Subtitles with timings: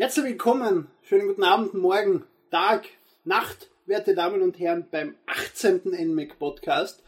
[0.00, 2.86] Herzlich willkommen, schönen guten Abend, Morgen, Tag,
[3.24, 5.82] Nacht, werte Damen und Herren, beim 18.
[5.84, 7.02] NMAC Podcast,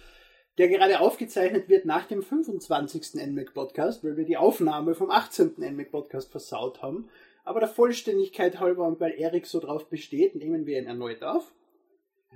[0.59, 3.15] der gerade aufgezeichnet wird nach dem 25.
[3.15, 5.55] NMAC Podcast, weil wir die Aufnahme vom 18.
[5.57, 7.09] NMAC Podcast versaut haben.
[7.45, 11.51] Aber der Vollständigkeit halber und weil Erik so drauf besteht, nehmen wir ihn erneut auf.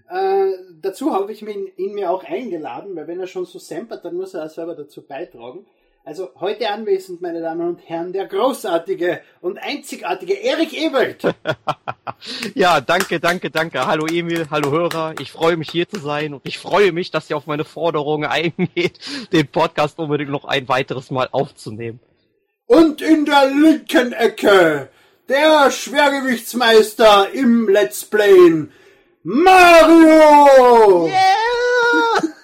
[0.08, 4.06] Äh, dazu habe ich ihn, ihn, mir auch eingeladen, weil wenn er schon so sempert,
[4.06, 5.66] dann muss er auch selber dazu beitragen.
[6.06, 11.24] Also heute anwesend, meine Damen und Herren, der großartige und einzigartige Erik Ebelt.
[12.54, 13.84] ja, danke, danke, danke.
[13.84, 15.14] Hallo Emil, hallo Hörer.
[15.18, 18.24] Ich freue mich hier zu sein und ich freue mich, dass ihr auf meine Forderungen
[18.30, 19.00] eingeht,
[19.32, 21.98] den Podcast unbedingt noch ein weiteres Mal aufzunehmen.
[22.66, 24.90] Und in der linken Ecke
[25.28, 28.70] der Schwergewichtsmeister im Let's Playen,
[29.24, 31.08] Mario!
[31.08, 31.16] Yeah!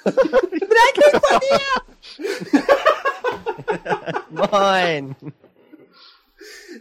[0.51, 0.79] ich bin
[1.13, 2.83] ein von dir!
[4.31, 5.17] Moin!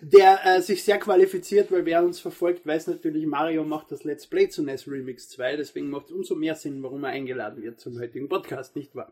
[0.01, 4.25] Der äh, sich sehr qualifiziert, weil wer uns verfolgt, weiß natürlich, Mario macht das Let's
[4.25, 7.79] Play zu NES Remix 2, deswegen macht es umso mehr Sinn, warum er eingeladen wird
[7.79, 9.11] zum heutigen Podcast, nicht wahr?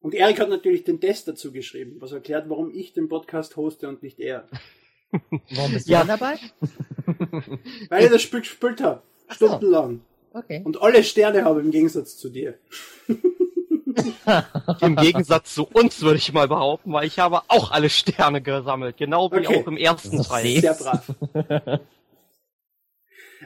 [0.00, 3.88] Und Erik hat natürlich den Test dazu geschrieben, was erklärt, warum ich den Podcast hoste
[3.88, 4.48] und nicht er.
[5.50, 6.04] Warum bist du ja.
[6.04, 6.36] dabei?
[7.88, 9.02] Weil ich das Spiel gespielt habe.
[9.28, 10.00] Stundenlang.
[10.32, 10.38] So.
[10.38, 10.62] Okay.
[10.64, 12.58] Und alle Sterne habe im Gegensatz zu dir.
[14.80, 18.96] Im Gegensatz zu uns würde ich mal behaupten, weil ich habe auch alle Sterne gesammelt,
[18.96, 19.60] genau wie okay.
[19.62, 20.60] auch im ersten Teil.
[20.60, 21.08] Sehr brav.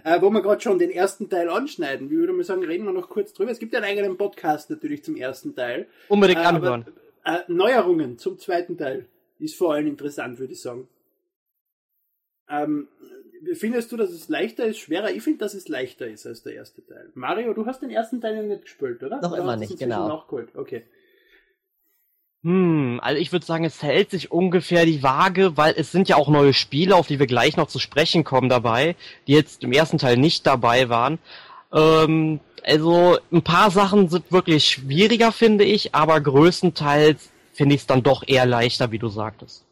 [0.05, 2.93] äh, wo wir gerade schon den ersten Teil anschneiden, wie würde man sagen, reden wir
[2.93, 3.51] noch kurz drüber.
[3.51, 5.87] Es gibt ja einen eigenen Podcast natürlich zum ersten Teil.
[6.09, 6.87] Unbedingt äh, anhören.
[7.23, 9.07] Aber, äh, Neuerungen zum zweiten Teil
[9.39, 10.89] ist vor allem interessant, würde ich sagen.
[12.49, 12.89] Ähm,
[13.55, 15.11] findest du, dass es leichter ist, schwerer?
[15.11, 17.11] Ich finde, dass es leichter ist als der erste Teil.
[17.15, 19.21] Mario, du hast den ersten Teil nicht gespielt, oder?
[19.21, 20.09] Noch oder immer nicht, genau.
[20.09, 20.55] Nachgeholt?
[20.55, 20.85] Okay.
[22.43, 26.17] Hm, also ich würde sagen, es hält sich ungefähr die Waage, weil es sind ja
[26.17, 29.73] auch neue Spiele, auf die wir gleich noch zu sprechen kommen dabei, die jetzt im
[29.73, 31.19] ersten Teil nicht dabei waren.
[31.73, 37.87] Ähm, also ein paar Sachen sind wirklich schwieriger, finde ich, aber größtenteils finde ich es
[37.87, 39.67] dann doch eher leichter, wie du sagtest.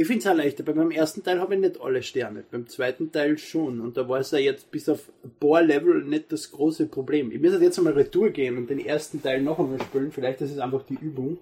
[0.00, 0.62] Ich finde es auch leichter.
[0.62, 3.82] Beim ersten Teil habe ich nicht alle Sterne, beim zweiten Teil schon.
[3.82, 7.30] Und da war es ja jetzt bis auf ein paar Level nicht das große Problem.
[7.30, 10.10] Ich muss jetzt einmal Retour gehen und den ersten Teil noch einmal spielen.
[10.10, 11.36] Vielleicht ist es einfach die Übung.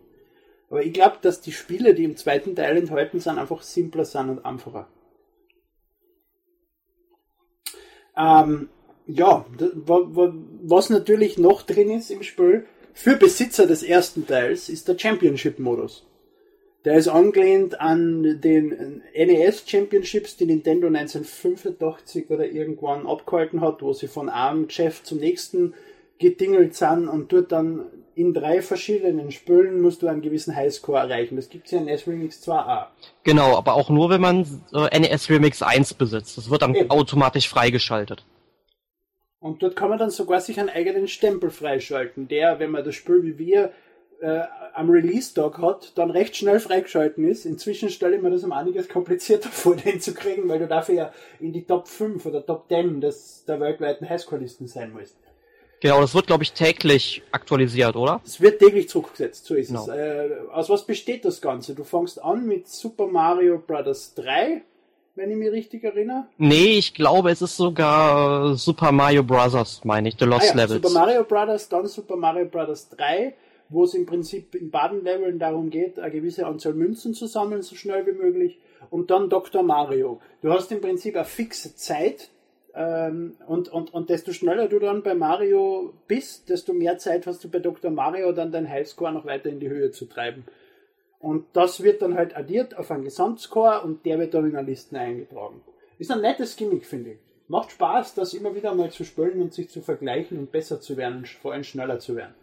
[0.70, 4.28] Aber ich glaube, dass die Spiele, die im zweiten Teil enthalten sind, einfach simpler sind
[4.28, 4.88] und einfacher.
[8.16, 8.70] Ähm,
[9.06, 14.98] ja, was natürlich noch drin ist im Spiel, für Besitzer des ersten Teils ist der
[14.98, 16.07] Championship-Modus.
[16.84, 23.93] Der ist angelehnt an den NES Championships, die Nintendo 1985 oder irgendwann abgehalten hat, wo
[23.93, 25.75] sie von einem Chef zum nächsten
[26.19, 31.37] gedingelt sind und dort dann in drei verschiedenen Spülen musst du einen gewissen Highscore erreichen.
[31.37, 32.87] Das gibt es ja in NES Remix 2a.
[33.22, 36.37] Genau, aber auch nur, wenn man äh, NES Remix 1 besitzt.
[36.37, 36.91] Das wird dann Eben.
[36.91, 38.25] automatisch freigeschaltet.
[39.41, 42.97] Und dort kann man dann sogar sich einen eigenen Stempel freischalten, der, wenn man das
[42.97, 43.72] Spiel wie wir
[44.21, 44.43] äh,
[44.75, 47.45] am Release-Tag hat, dann recht schnell freigeschalten ist.
[47.47, 50.95] Inzwischen stelle ich mir das um einiges komplizierter vor, den zu kriegen, weil du dafür
[50.95, 55.17] ja in die Top 5 oder Top 10 des, der weltweiten Highscore-Listen sein musst.
[55.81, 58.21] Genau, das wird, glaube ich, täglich aktualisiert, oder?
[58.25, 59.83] Es wird täglich zurückgesetzt, so ist genau.
[59.83, 59.89] es.
[59.89, 61.75] Äh, aus was besteht das Ganze?
[61.75, 64.15] Du fängst an mit Super Mario Bros.
[64.15, 64.62] 3,
[65.15, 66.27] wenn ich mich richtig erinnere.
[66.37, 70.65] Nee, ich glaube, es ist sogar Super Mario Bros., meine ich, The Lost ah ja,
[70.65, 70.83] Levels.
[70.83, 72.89] Super Mario Bros., dann Super Mario Bros.
[72.89, 73.35] 3,
[73.69, 77.77] wo es im Prinzip in Baden-Leveln darum geht, eine gewisse Anzahl Münzen zu sammeln, so
[77.77, 78.59] schnell wie möglich.
[78.91, 79.62] Und dann Dr.
[79.62, 80.21] Mario.
[80.41, 82.31] Du hast im Prinzip eine fixe Zeit,
[82.75, 87.43] ähm, und, und, und desto schneller du dann bei Mario bist, desto mehr Zeit hast
[87.45, 87.91] du bei Dr.
[87.91, 90.45] Mario dann deinen Highscore noch weiter in die Höhe zu treiben.
[91.19, 94.69] Und das wird dann halt addiert auf einen Gesamtscore und der wird dann in eine
[94.69, 95.61] Liste eingetragen.
[95.99, 97.19] Ist ein nettes Gimmick, finde ich.
[97.49, 100.97] Macht Spaß, das immer wieder mal zu spielen und sich zu vergleichen und besser zu
[100.97, 102.35] werden, vor allem schneller zu werden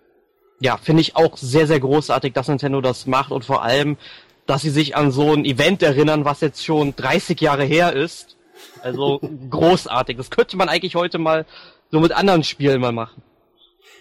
[0.59, 3.97] ja, finde ich auch sehr, sehr großartig, dass Nintendo das macht und vor allem,
[4.45, 8.37] dass sie sich an so ein Event erinnern, was jetzt schon 30 Jahre her ist.
[8.81, 9.19] Also
[9.49, 10.17] großartig.
[10.17, 11.45] Das könnte man eigentlich heute mal
[11.91, 13.21] so mit anderen Spielen mal machen.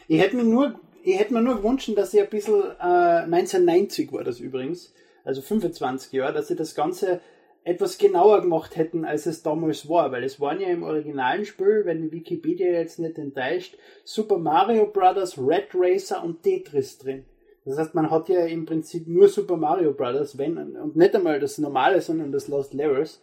[0.06, 4.12] Ich hätte mir nur, ich hätte mir nur gewünscht, dass sie ein bisschen, äh, 1990
[4.12, 4.92] war das übrigens,
[5.24, 7.20] also 25 Jahre, dass sie das Ganze
[7.64, 11.82] etwas genauer gemacht hätten, als es damals war, weil es waren ja im originalen Spiel,
[11.84, 17.24] wenn Wikipedia jetzt nicht enttäuscht, Super Mario Bros., Red Racer und Tetris drin.
[17.64, 21.40] Das heißt, man hat ja im Prinzip nur Super Mario Bros., wenn, und nicht einmal
[21.40, 23.22] das normale, sondern das Lost Levels.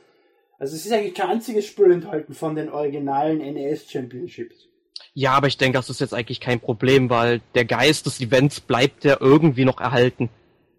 [0.57, 4.67] Also es ist eigentlich kein einziges Spiel enthalten von den originalen NES Championships.
[5.13, 8.59] Ja, aber ich denke, das ist jetzt eigentlich kein Problem, weil der Geist des Events
[8.59, 10.29] bleibt ja irgendwie noch erhalten.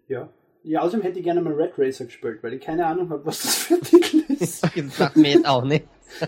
[0.07, 0.29] Ja.
[0.63, 3.41] Ja, außerdem hätte ich gerne mal Red Racer gespielt, weil ich keine Ahnung habe, was
[3.41, 4.63] das für ein Titel ist.
[4.75, 5.85] Das sagt mir jetzt auch nicht.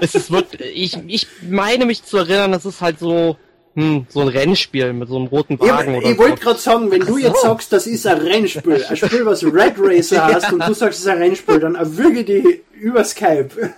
[0.00, 3.36] Es ist wirklich, ich, ich meine mich zu erinnern, das ist halt so,
[3.78, 6.22] hm, so ein Rennspiel mit so einem roten Wagen ich oder ich so.
[6.24, 9.74] wollte gerade sagen, wenn du jetzt sagst, das ist ein Rennspiel, ein Spiel, was Red
[9.78, 13.50] Racer heißt, und du sagst, es ist ein Rennspiel, dann erwürge die über Skype.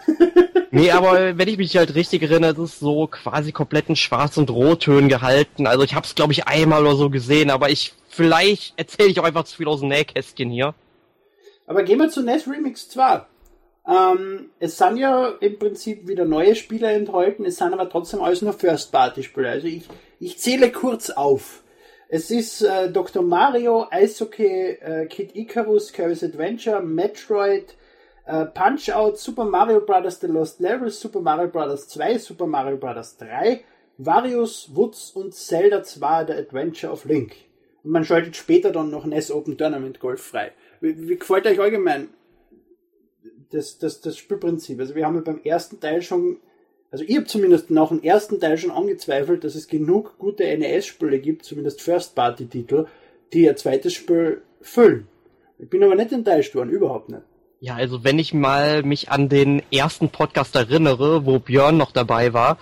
[0.72, 4.36] Nee, aber wenn ich mich halt richtig erinnere, es ist so quasi komplett in Schwarz-
[4.36, 5.66] und Rottönen gehalten.
[5.66, 9.18] Also ich habe es, glaube ich, einmal oder so gesehen, aber ich vielleicht erzähle ich
[9.18, 10.74] auch einfach zu viel aus dem Nähkästchen hier.
[11.66, 13.22] Aber gehen wir zu NES Remix 2.
[13.86, 18.42] Ähm, es sind ja im Prinzip wieder neue Spiele enthalten, es sind aber trotzdem alles
[18.42, 19.48] nur First-Party-Spiele.
[19.48, 19.88] Also ich,
[20.18, 21.62] ich zähle kurz auf.
[22.08, 23.22] Es ist äh, Dr.
[23.22, 27.76] Mario, Eishockey, äh, Kid Icarus, Curry's Adventure, Metroid,
[28.26, 30.20] äh, Punch-Out, Super Mario Bros.
[30.20, 31.88] The Lost Levels, Super Mario Bros.
[31.88, 33.16] 2, Super Mario Bros.
[33.16, 33.62] 3,
[33.98, 37.32] Various, Woods und Zelda 2, The Adventure of Link.
[37.84, 40.52] Und man schaltet später dann noch NES Open Tournament Golf frei.
[40.80, 42.08] Wie, wie gefällt euch allgemein
[43.50, 44.78] das, das, das Spielprinzip?
[44.80, 46.38] Also wir haben ja beim ersten Teil schon,
[46.90, 51.20] also ich habe zumindest nach dem ersten Teil schon angezweifelt, dass es genug gute NES-Spiele
[51.20, 52.86] gibt, zumindest First-Party-Titel,
[53.32, 55.06] die ein zweites Spiel füllen.
[55.58, 57.22] Ich bin aber nicht enttäuscht worden, überhaupt nicht.
[57.60, 62.32] Ja, also wenn ich mal mich an den ersten Podcast erinnere, wo Björn noch dabei
[62.32, 62.56] war,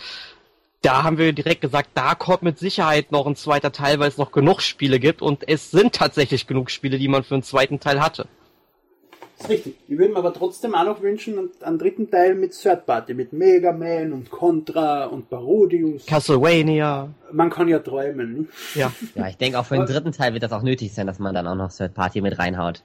[0.82, 4.18] da haben wir direkt gesagt, da kommt mit Sicherheit noch ein zweiter Teil, weil es
[4.18, 7.78] noch genug Spiele gibt und es sind tatsächlich genug Spiele, die man für einen zweiten
[7.80, 8.26] Teil hatte.
[9.38, 9.76] Das ist richtig.
[9.86, 13.32] Ich würde mir aber trotzdem auch noch wünschen, einen- dritten Teil mit Third Party, mit
[13.32, 16.06] Mega Man und Contra und Parodius.
[16.06, 18.32] Castlevania, Man kann ja träumen.
[18.40, 18.46] Ne?
[18.74, 18.92] ja.
[19.14, 21.34] Ja, ich denke auch für den dritten Teil wird das auch nötig sein, dass man
[21.34, 22.82] dann auch noch Third Party mit reinhaut.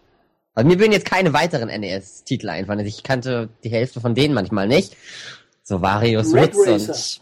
[0.53, 2.79] Also mir würden jetzt keine weiteren NES-Titel einfallen.
[2.79, 4.95] Also ich kannte die Hälfte von denen manchmal nicht.
[5.63, 6.91] So Varius Red Racer.
[6.93, 7.21] und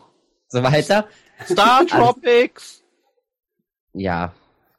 [0.50, 1.06] so weiter.
[1.46, 2.84] Star Tropics.
[3.94, 4.34] Ja.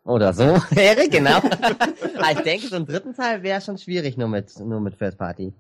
[0.04, 0.44] Oder so.
[0.70, 1.38] Wäre genau.
[1.38, 5.19] Aber ich denke, so einen dritten Teil wäre schon schwierig, nur mit, nur mit First
[5.19, 5.52] Party.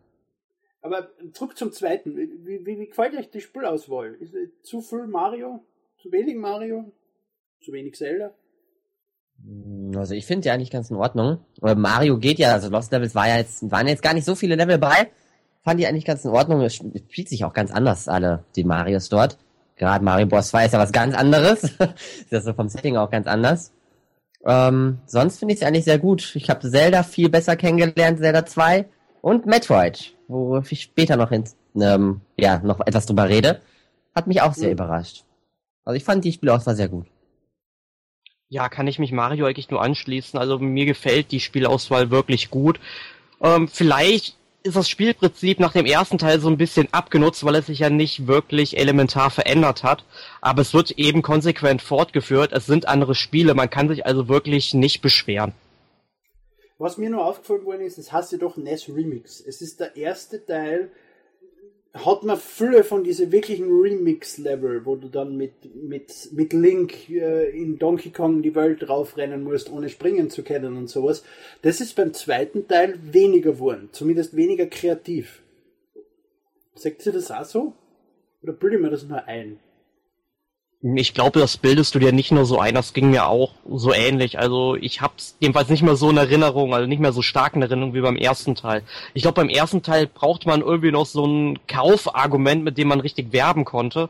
[0.80, 2.16] Aber zurück zum zweiten.
[2.16, 4.14] Wie, wie, wie gefällt euch die Spielauswahl?
[4.14, 5.64] Ist es zu viel Mario?
[6.02, 6.92] Zu wenig Mario?
[7.64, 8.32] Zu wenig Zelda?
[9.96, 11.38] Also ich finde ja eigentlich ganz in Ordnung.
[11.60, 14.34] Aber Mario geht ja, also Lost Levels war ja jetzt, waren jetzt gar nicht so
[14.34, 15.10] viele Level bei.
[15.62, 16.60] Fand ich eigentlich ganz in Ordnung.
[16.62, 19.38] Es spielt sich auch ganz anders, alle, die Marios dort.
[19.76, 20.48] Gerade Mario Bros.
[20.48, 21.62] 2 ist ja was ganz anderes.
[22.20, 23.72] ist ja so vom Setting auch ganz anders.
[24.44, 26.34] Ähm, sonst finde ich es eigentlich sehr gut.
[26.34, 28.86] Ich habe Zelda viel besser kennengelernt, Zelda 2
[29.20, 31.44] und Metroid, wo ich später noch in,
[31.76, 33.60] ähm, ja, noch etwas drüber rede.
[34.14, 34.72] Hat mich auch sehr Mhm.
[34.74, 35.24] überrascht.
[35.84, 37.06] Also ich fand die Spielauswahl sehr gut.
[38.48, 40.38] Ja, kann ich mich Mario eigentlich nur anschließen.
[40.38, 42.78] Also mir gefällt die Spielauswahl wirklich gut.
[43.40, 47.66] Ähm, vielleicht ist das Spielprinzip nach dem ersten Teil so ein bisschen abgenutzt, weil es
[47.66, 50.04] sich ja nicht wirklich elementar verändert hat.
[50.40, 52.52] Aber es wird eben konsequent fortgeführt.
[52.52, 53.54] Es sind andere Spiele.
[53.54, 55.52] Man kann sich also wirklich nicht beschweren.
[56.78, 59.40] Was mir nur aufgefallen worden ist, es heißt ja doch NES Remix.
[59.40, 60.90] Es ist der erste Teil,
[61.94, 67.50] hat man Fülle von diesen wirklichen Remix-Level, wo du dann mit, mit, mit Link äh,
[67.50, 71.22] in Donkey Kong die Welt draufrennen musst, ohne springen zu können und sowas.
[71.60, 75.42] Das ist beim zweiten Teil weniger geworden, zumindest weniger kreativ.
[76.74, 77.74] Sagt ihr das auch so?
[78.42, 79.58] Oder bilde ich mir das nur ein?
[80.84, 83.92] Ich glaube, das bildest du dir nicht nur so ein, das ging mir auch so
[83.92, 84.40] ähnlich.
[84.40, 87.62] Also ich hab's jedenfalls nicht mehr so in Erinnerung, also nicht mehr so stark in
[87.62, 88.82] Erinnerung wie beim ersten Teil.
[89.14, 92.98] Ich glaube, beim ersten Teil braucht man irgendwie noch so ein Kaufargument, mit dem man
[92.98, 94.08] richtig werben konnte.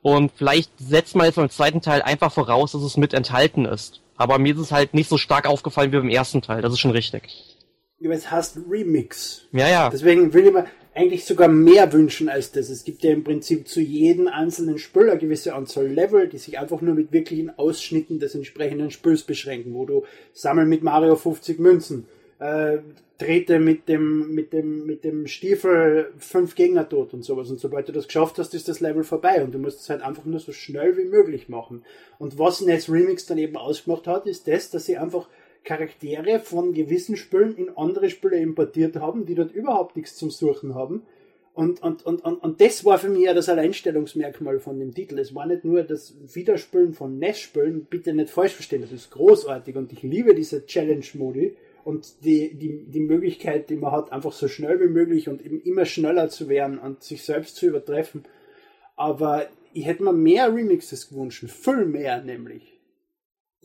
[0.00, 4.00] Und vielleicht setzt man jetzt beim zweiten Teil einfach voraus, dass es mit enthalten ist.
[4.16, 6.80] Aber mir ist es halt nicht so stark aufgefallen wie beim ersten Teil, das ist
[6.80, 7.28] schon richtig.
[8.00, 9.42] Es heißt Remix.
[9.52, 9.90] Ja, ja.
[9.90, 10.66] Deswegen will ich mir
[10.96, 12.70] eigentlich sogar mehr wünschen als das.
[12.70, 16.58] Es gibt ja im Prinzip zu jedem einzelnen Spiel eine gewisse Anzahl Level, die sich
[16.58, 21.58] einfach nur mit wirklichen Ausschnitten des entsprechenden Spiels beschränken, wo du sammeln mit Mario 50
[21.58, 22.06] Münzen,
[22.38, 22.78] äh,
[23.18, 27.50] trete mit dem, mit dem, mit dem Stiefel fünf Gegner tot und sowas.
[27.50, 30.00] Und sobald du das geschafft hast, ist das Level vorbei und du musst es halt
[30.02, 31.84] einfach nur so schnell wie möglich machen.
[32.18, 35.28] Und was NES Remix dann eben ausgemacht hat, ist das, dass sie einfach
[35.66, 40.74] Charaktere von gewissen Spielen in andere Spiele importiert haben, die dort überhaupt nichts zum Suchen
[40.74, 41.02] haben.
[41.52, 45.18] Und, und, und, und, und das war für mich ja das Alleinstellungsmerkmal von dem Titel.
[45.18, 49.74] Es war nicht nur das Wiederspielen von NES-Spielen, bitte nicht falsch verstehen, das ist großartig
[49.74, 54.48] und ich liebe diese Challenge-Modi und die, die, die Möglichkeit, die man hat, einfach so
[54.48, 58.24] schnell wie möglich und eben immer schneller zu werden und sich selbst zu übertreffen.
[58.94, 62.75] Aber ich hätte mir mehr Remixes gewünscht, viel mehr nämlich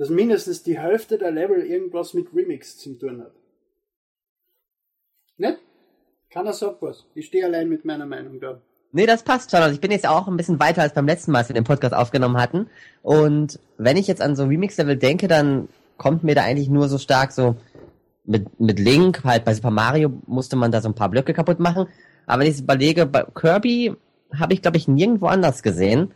[0.01, 3.33] dass mindestens die Hälfte der Level irgendwas mit Remix zu tun hat.
[5.37, 5.59] Nicht?
[6.31, 7.05] Keiner sagt was.
[7.13, 8.59] Ich stehe allein mit meiner Meinung da.
[8.93, 9.59] Nee, das passt schon.
[9.59, 11.65] Also ich bin jetzt auch ein bisschen weiter als beim letzten Mal, als wir den
[11.65, 12.67] Podcast aufgenommen hatten.
[13.03, 16.97] Und wenn ich jetzt an so Remix-Level denke, dann kommt mir da eigentlich nur so
[16.97, 17.55] stark so
[18.25, 21.59] mit, mit Link, halt bei Super Mario musste man da so ein paar Blöcke kaputt
[21.59, 21.85] machen.
[22.25, 23.93] Aber wenn ich überlege, bei Kirby
[24.33, 26.11] habe ich, glaube ich, nirgendwo anders gesehen.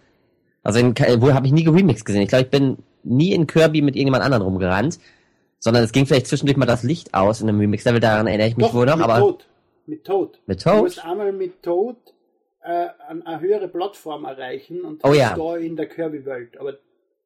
[0.64, 2.24] Also in, wo habe ich nie geremixed gesehen.
[2.24, 5.00] Ich glaube, ich bin nie in Kirby mit irgendjemand anderem rumgerannt.
[5.60, 8.58] Sondern es ging vielleicht zwischendurch mal das Licht aus in einem Remix-Level, daran erinnere ich
[8.58, 9.20] mich Doch, wohl noch, mit aber.
[9.20, 9.48] Tod.
[9.88, 10.40] Mit Tod.
[10.46, 10.82] Mit Du Toad?
[10.84, 11.96] musst einmal mit Tod
[12.62, 15.36] äh, eine höhere Plattform erreichen und Oh ja.
[15.36, 16.58] da in der Kirby-Welt.
[16.60, 16.74] Aber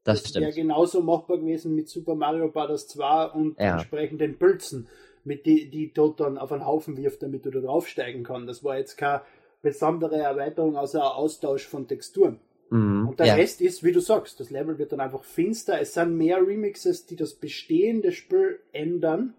[0.03, 2.88] Das das wäre genauso machbar gewesen mit Super Mario Bros.
[2.88, 3.74] 2 und Ja.
[3.74, 4.88] entsprechenden Pilzen,
[5.25, 8.48] mit die, die Tod dann auf einen Haufen wirft, damit du da draufsteigen kannst.
[8.50, 9.21] Das war jetzt keine
[9.62, 12.39] besondere Erweiterung, außer ein Austausch von Texturen.
[12.69, 13.09] Mhm.
[13.09, 13.35] Und der Ja.
[13.35, 15.79] Rest ist, wie du sagst, das Level wird dann einfach finster.
[15.81, 19.33] Es sind mehr Remixes, die das bestehende Spiel ändern,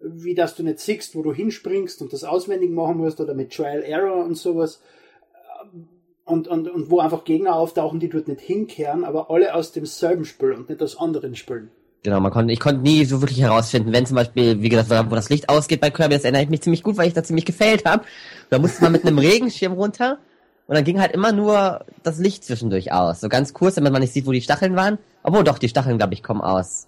[0.00, 3.52] wie dass du nicht siehst, wo du hinspringst und das auswendig machen musst oder mit
[3.52, 4.80] Trial Error und sowas.
[6.24, 10.26] Und, und, und wo einfach Gegner auftauchen, die dort nicht hinkehren, aber alle aus demselben
[10.26, 11.70] Spiel und nicht aus anderen Spielen.
[12.02, 15.14] Genau, man konnte, ich konnte nie so wirklich herausfinden, wenn zum Beispiel, wie gesagt, wo
[15.14, 17.44] das Licht ausgeht bei Kirby, das erinnere ich mich ziemlich gut, weil ich da ziemlich
[17.46, 18.04] gefällt habe.
[18.50, 20.18] Da musste man mit einem Regenschirm runter
[20.68, 23.20] und dann ging halt immer nur das Licht zwischendurch aus.
[23.20, 24.98] So ganz kurz, damit man nicht sieht, wo die Stacheln waren.
[25.22, 26.86] Obwohl doch, die Stacheln, glaube ich, kommen aus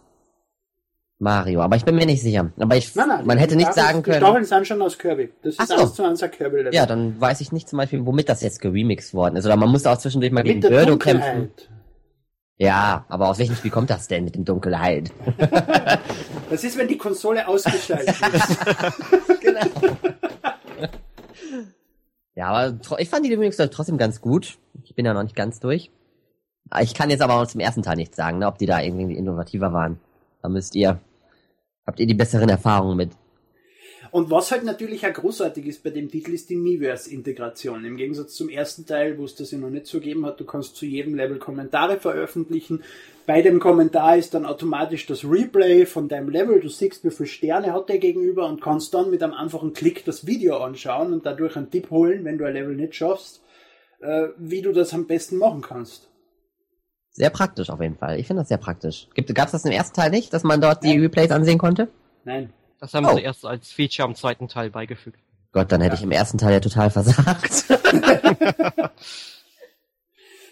[1.18, 1.62] Mario.
[1.62, 2.50] Aber ich bin mir nicht sicher.
[2.58, 4.22] Aber ich, man hätte die nicht sagen Die können.
[4.22, 5.30] Stacheln sind schon aus Kirby.
[5.42, 5.80] Das Ach ist so.
[5.80, 6.74] eins zu eins ein Kirby-Level.
[6.74, 9.46] Ja, dann weiß ich nicht zum Beispiel, womit das jetzt geremixed worden ist.
[9.46, 11.50] Oder man musste auch zwischendurch mal gegen mit der Birdo kämpfen.
[12.58, 15.10] Ja, aber aus welchem Spiel kommt das denn mit dem Dunkelheit?
[16.50, 18.58] Das ist, wenn die Konsole ausgeschaltet ist.
[19.40, 19.60] genau.
[22.40, 24.56] ja, aber ich fand die Remix trotzdem ganz gut.
[24.84, 25.90] Ich bin ja noch nicht ganz durch.
[26.80, 29.14] Ich kann jetzt aber auch zum ersten Teil nichts sagen, ne, ob die da irgendwie
[29.14, 30.00] innovativer waren.
[30.40, 30.98] Da müsst ihr,
[31.86, 33.10] habt ihr die besseren Erfahrungen mit.
[34.12, 37.84] Und was halt natürlich auch großartig ist bei dem Titel, ist die Miiverse-Integration.
[37.84, 40.44] Im Gegensatz zum ersten Teil, wo es das ja noch nicht so gegeben hat, du
[40.44, 42.82] kannst zu jedem Level Kommentare veröffentlichen.
[43.26, 46.60] Bei dem Kommentar ist dann automatisch das Replay von deinem Level.
[46.60, 50.04] Du siehst, wie viele Sterne hat der gegenüber und kannst dann mit einem einfachen Klick
[50.04, 53.42] das Video anschauen und dadurch einen Tipp holen, wenn du ein Level nicht schaffst,
[54.00, 56.08] äh, wie du das am besten machen kannst.
[57.12, 58.18] Sehr praktisch auf jeden Fall.
[58.18, 59.08] Ich finde das sehr praktisch.
[59.14, 61.00] Gibt, gab's das im ersten Teil nicht, dass man dort die Ja.
[61.00, 61.88] Replays ansehen konnte?
[62.24, 62.52] Nein.
[62.80, 63.14] Das haben Oh.
[63.14, 65.18] sie erst als Feature am zweiten Teil beigefügt.
[65.52, 67.64] Gott, dann hätte ich im ersten Teil ja total versagt.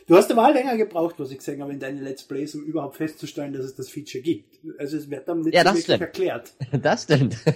[0.07, 2.97] Du hast aber länger gebraucht, was ich gesehen habe in deinen Let's Plays, um überhaupt
[2.97, 4.59] festzustellen, dass es das Feature gibt.
[4.79, 6.01] Also es wird dann nicht Ja, wirklich stimmt.
[6.01, 6.55] erklärt.
[6.73, 7.37] das stimmt.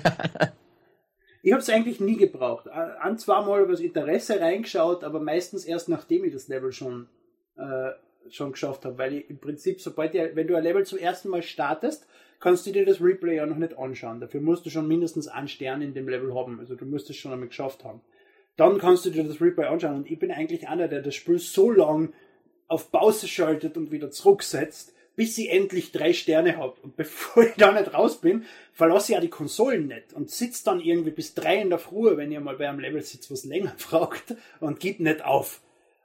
[1.45, 2.69] Ich habe es eigentlich nie gebraucht.
[2.69, 7.09] Ein, zweimal über das Interesse reingeschaut, aber meistens erst nachdem ich das Level schon,
[7.57, 7.91] äh,
[8.31, 8.99] schon geschafft habe.
[8.99, 12.07] Weil ich im Prinzip, sobald ihr, wenn du ein Level zum ersten Mal startest,
[12.41, 14.21] kannst du dir das Replay ja noch nicht anschauen.
[14.21, 16.59] Dafür musst du schon mindestens einen Stern in dem Level haben.
[16.61, 18.01] Also du musst es schon einmal geschafft haben.
[18.57, 19.97] Dann kannst du dir das Replay anschauen.
[19.97, 22.13] Und ich bin eigentlich einer, der das Spiel so lang
[22.69, 26.81] auf Pause schaltet und wieder zurücksetzt, bis ich endlich drei Sterne habe.
[26.83, 30.65] Und bevor ich da nicht raus bin, verlasse ich ja die Konsolen nicht und sitze
[30.65, 33.45] dann irgendwie bis drei in der Früh, wenn ihr mal bei einem Level sitzt, was
[33.45, 35.62] länger braucht und gib nicht auf.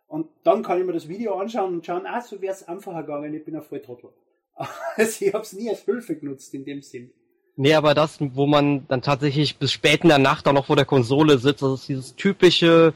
[0.07, 3.03] Und dann kann ich mir das Video anschauen und schauen, ah, so wäre es einfacher
[3.03, 4.11] gegangen, ich bin ein Volltrottel.
[4.95, 7.11] Also ich habe es nie als Hilfe genutzt in dem Sinn.
[7.57, 10.75] Nee, aber das, wo man dann tatsächlich bis spät in der Nacht auch noch vor
[10.75, 12.93] der Konsole sitzt, das ist dieses typische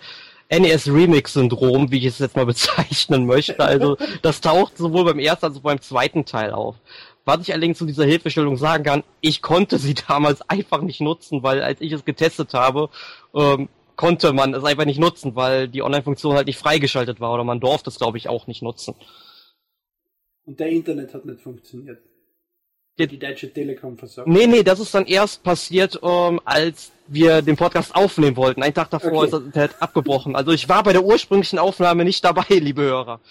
[0.51, 3.60] NES-Remix-Syndrom, wie ich es jetzt mal bezeichnen möchte.
[3.60, 6.75] Also das taucht sowohl beim ersten als auch beim zweiten Teil auf.
[7.25, 11.44] Was ich allerdings zu dieser Hilfestellung sagen kann, ich konnte sie damals einfach nicht nutzen,
[11.44, 12.89] weil als ich es getestet habe,
[13.34, 13.70] ähm,
[14.01, 17.60] konnte man es einfach nicht nutzen, weil die Online-Funktion halt nicht freigeschaltet war oder man
[17.60, 18.96] durfte es, glaube ich, auch nicht nutzen.
[20.46, 22.00] Und der Internet hat nicht funktioniert.
[22.98, 23.05] Ja.
[23.05, 24.27] Die Deutsche Telekom versagt.
[24.27, 28.63] Nee, nee, das ist dann erst passiert, ähm, als wir den Podcast aufnehmen wollten.
[28.63, 29.25] Einen Tag davor Okay.
[29.25, 30.36] ist das Internet abgebrochen.
[30.36, 33.22] Also ich war bei der ursprünglichen Aufnahme nicht dabei, liebe Hörer.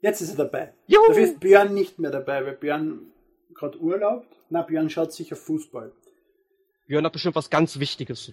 [0.00, 0.72] Jetzt ist er dabei.
[0.86, 1.06] Juhu!
[1.08, 3.00] Dafür ist Björn nicht mehr dabei, weil Björn
[3.54, 4.24] gerade Urlaub.
[4.48, 5.92] Na, Björn schaut sicher Fußball.
[6.86, 8.32] Björn hat bestimmt was ganz Wichtiges.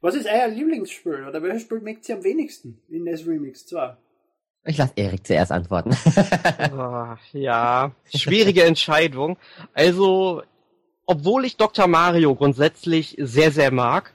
[0.00, 1.26] Was ist euer Lieblingsspiel?
[1.28, 3.96] Oder welches Spiel mögt ihr am wenigsten in NES Remix 2?
[4.64, 5.96] Ich lasse Erik zuerst antworten.
[6.60, 9.38] Ah, ja, schwierige Entscheidung.
[9.72, 10.42] Also,
[11.06, 11.86] obwohl ich Dr.
[11.86, 14.12] Mario grundsätzlich sehr, sehr mag,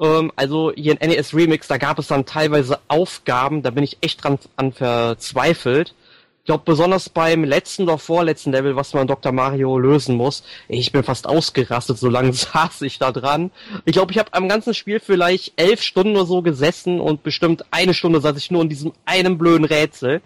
[0.00, 3.98] ähm, also hier in NES Remix, da gab es dann teilweise Aufgaben, da bin ich
[4.00, 5.94] echt dran an verzweifelt.
[6.42, 9.30] Ich glaube, besonders beim letzten oder vorletzten Level, was man Dr.
[9.30, 13.52] Mario lösen muss, ich bin fast ausgerastet, so lange saß ich da dran.
[13.84, 17.64] Ich glaube, ich habe am ganzen Spiel vielleicht elf Stunden oder so gesessen und bestimmt
[17.70, 20.20] eine Stunde saß ich nur in diesem einen blöden Rätsel.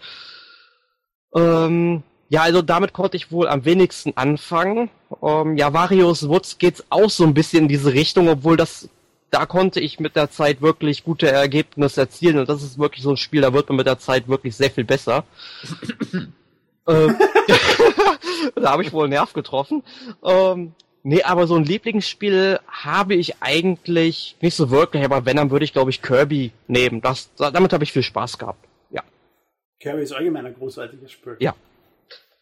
[1.34, 4.88] Ähm, ja, also damit konnte ich wohl am wenigsten anfangen.
[5.22, 8.88] Ähm, ja, Varios Woods geht's auch so ein bisschen in diese Richtung, obwohl das,
[9.30, 13.10] da konnte ich mit der Zeit wirklich gute Ergebnisse erzielen und das ist wirklich so
[13.10, 15.24] ein Spiel, da wird man mit der Zeit wirklich sehr viel besser.
[16.88, 17.16] ähm,
[18.54, 19.82] da habe ich wohl einen Nerv getroffen.
[20.22, 20.72] Ähm,
[21.08, 25.64] Nee, aber so ein Lieblingsspiel habe ich eigentlich nicht so wirklich, aber wenn, dann würde
[25.64, 27.00] ich, glaube ich, Kirby nehmen.
[27.00, 28.66] Das, damit habe ich viel Spaß gehabt.
[28.90, 29.04] Ja.
[29.78, 31.36] Kirby ist allgemein ein großartiges Spiel.
[31.38, 31.54] Ja.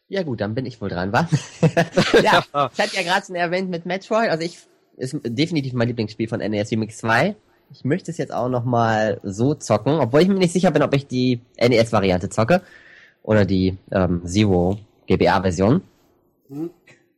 [0.08, 1.28] Ja gut, dann bin ich wohl dran, wa?
[2.22, 4.56] ja, ich hatte ja gerade schon erwähnt mit Metroid, also ich
[4.96, 7.34] ist definitiv mein Lieblingsspiel von NES Remix 2.
[7.72, 10.94] Ich möchte es jetzt auch nochmal so zocken, obwohl ich mir nicht sicher bin, ob
[10.94, 12.62] ich die NES-Variante zocke
[13.22, 15.82] oder die ähm, Zero GBA-Version.
[16.48, 16.70] Mhm.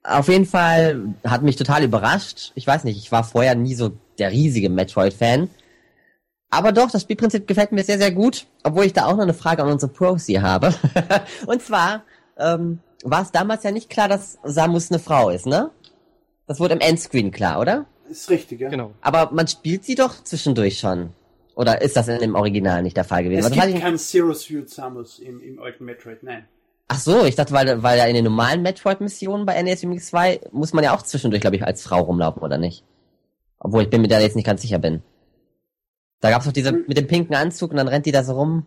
[0.02, 2.52] Auf jeden Fall hat mich total überrascht.
[2.54, 5.50] Ich weiß nicht, ich war vorher nie so der riesige Metroid-Fan.
[6.48, 9.34] Aber doch, das Spielprinzip gefällt mir sehr, sehr gut, obwohl ich da auch noch eine
[9.34, 10.72] Frage an unsere Pros hier habe.
[11.46, 12.04] Und zwar
[12.38, 15.70] ähm, war es damals ja nicht klar, dass Samus eine Frau ist, ne?
[16.46, 17.86] Das wurde im Endscreen klar, oder?
[18.08, 18.68] Ist richtig, ja.
[18.68, 18.92] Genau.
[19.00, 21.10] Aber man spielt sie doch zwischendurch schon.
[21.56, 23.46] Oder ist das in dem Original nicht der Fall gewesen?
[23.46, 26.44] Es gibt keinen Zero Suit Samus im, im alten Metroid, nein.
[26.88, 30.40] Ach so, ich dachte, weil, weil ja in den normalen Metroid-Missionen bei NES Remix 2
[30.52, 32.84] muss man ja auch zwischendurch, glaube ich, als Frau rumlaufen, oder nicht?
[33.58, 35.02] Obwohl ich bin mir da jetzt nicht ganz sicher bin.
[36.20, 38.66] Da gab's doch diese mit dem pinken Anzug und dann rennt die da so rum.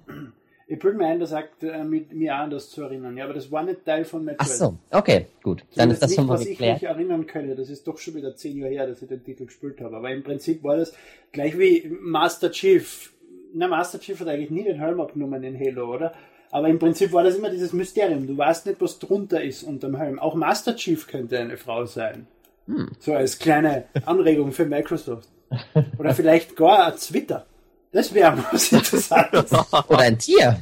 [0.72, 3.18] Ich bilde mir ein, das sagt äh, mit mir an, das zu erinnern.
[3.18, 4.48] Ja, aber das war nicht Teil von Metroid.
[4.48, 5.66] Ach so, okay, gut.
[5.76, 6.78] Dann ist das schon mal was geklärt.
[6.78, 7.56] ich mich erinnern könnte.
[7.56, 9.98] Das ist doch schon wieder zehn Jahre her, dass ich den Titel gespielt habe.
[9.98, 10.94] Aber im Prinzip war das
[11.32, 13.12] gleich wie Master Chief.
[13.52, 16.14] Na, Master Chief hat eigentlich nie den Helm abgenommen in Halo, oder?
[16.52, 18.28] Aber im Prinzip war das immer dieses Mysterium.
[18.28, 20.20] Du weißt nicht, was drunter ist unterm Helm.
[20.20, 22.28] Auch Master Chief könnte eine Frau sein.
[22.68, 22.92] Hm.
[23.00, 25.30] So als kleine Anregung für Microsoft.
[25.98, 27.48] Oder vielleicht gar ein Twitter.
[27.92, 29.52] Das wäre was Interessantes.
[29.88, 30.60] Oder ein Tier.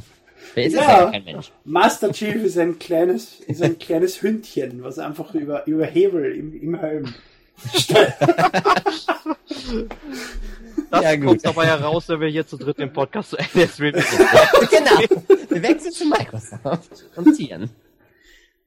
[0.54, 1.52] Wer ist ja, ja kein Mensch?
[1.66, 6.60] Master Chief ist ein kleines, ist ein kleines Hündchen, was einfach über, über Hebel im,
[6.60, 7.14] im Helm
[10.90, 14.02] Das ja, kommt dabei heraus, wenn wir hier zu dritt den Podcast zu Ende streamen.
[14.72, 15.00] genau.
[15.50, 17.70] Wir wechseln zu Microsoft und Tieren.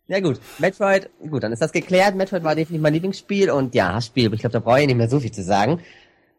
[0.08, 2.16] Ja gut, Metroid, gut, dann ist das geklärt.
[2.16, 5.08] Metroid war definitiv mein Lieblingsspiel und ja, Spiel, ich glaube, da brauche ich nicht mehr
[5.08, 5.80] so viel zu sagen.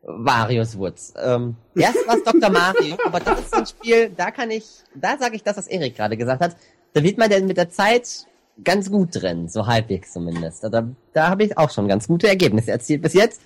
[0.04, 1.14] Various Woods.
[1.22, 2.50] Ähm, erst war es Dr.
[2.50, 5.96] Mario, aber das ist ein Spiel, da kann ich, da sage ich das, was Erik
[5.96, 6.56] gerade gesagt hat.
[6.94, 8.26] Da wird man denn mit der Zeit
[8.64, 10.64] ganz gut drin, so halbwegs zumindest.
[10.64, 13.42] Da, da habe ich auch schon ganz gute Ergebnisse erzielt bis jetzt.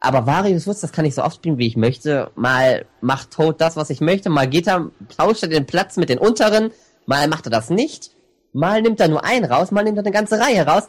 [0.00, 2.30] Aber Various Woods, das kann ich so oft spielen, wie ich möchte.
[2.36, 6.08] Mal macht Toad das, was ich möchte, mal geht er, tauscht er den Platz mit
[6.08, 6.70] den unteren,
[7.06, 8.12] mal macht er das nicht,
[8.52, 10.88] mal nimmt er nur einen raus, mal nimmt er eine ganze Reihe raus.